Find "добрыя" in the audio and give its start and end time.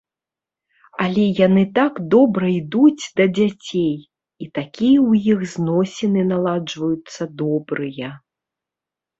7.45-8.09